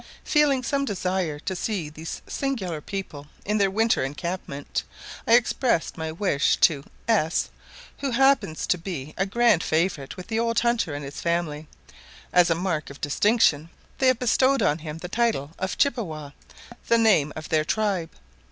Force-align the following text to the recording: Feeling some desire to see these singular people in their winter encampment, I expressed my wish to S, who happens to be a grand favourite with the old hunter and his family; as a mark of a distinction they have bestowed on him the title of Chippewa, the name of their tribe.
Feeling 0.23 0.63
some 0.63 0.83
desire 0.83 1.37
to 1.41 1.55
see 1.55 1.87
these 1.87 2.23
singular 2.25 2.81
people 2.81 3.27
in 3.45 3.59
their 3.59 3.69
winter 3.69 4.03
encampment, 4.03 4.81
I 5.27 5.33
expressed 5.33 5.95
my 5.95 6.11
wish 6.11 6.55
to 6.61 6.85
S, 7.07 7.51
who 7.99 8.09
happens 8.09 8.65
to 8.65 8.79
be 8.79 9.13
a 9.15 9.27
grand 9.27 9.61
favourite 9.61 10.17
with 10.17 10.25
the 10.25 10.39
old 10.39 10.61
hunter 10.61 10.95
and 10.95 11.05
his 11.05 11.21
family; 11.21 11.67
as 12.33 12.49
a 12.49 12.55
mark 12.55 12.89
of 12.89 12.97
a 12.97 13.01
distinction 13.01 13.69
they 13.99 14.07
have 14.07 14.17
bestowed 14.17 14.63
on 14.63 14.79
him 14.79 14.97
the 14.97 15.07
title 15.07 15.51
of 15.59 15.77
Chippewa, 15.77 16.31
the 16.87 16.97
name 16.97 17.31
of 17.35 17.49
their 17.49 17.63
tribe. 17.63 18.09